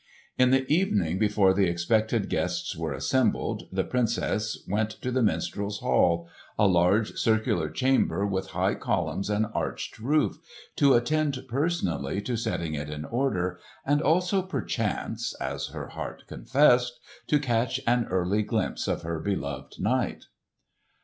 [0.35, 5.77] In the evening, before the expected guests were assembled, the Princess went to the Minstrels'
[5.81, 12.89] Hall—a large circular chamber with high columns and arched roof—to attend personally to setting it
[12.89, 19.03] in order, and also perchance, as her heart confessed, to catch an early glimpse of
[19.03, 20.25] her beloved knight.